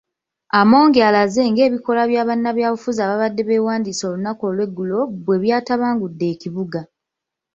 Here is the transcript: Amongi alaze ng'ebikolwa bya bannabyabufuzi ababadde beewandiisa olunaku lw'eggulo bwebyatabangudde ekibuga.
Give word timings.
Amongi 0.59 0.99
alaze 1.07 1.41
ng'ebikolwa 1.51 2.03
bya 2.11 2.27
bannabyabufuzi 2.29 2.99
ababadde 3.03 3.41
beewandiisa 3.45 4.03
olunaku 4.07 4.43
lw'eggulo 4.55 4.99
bwebyatabangudde 5.23 6.25
ekibuga. 6.33 6.81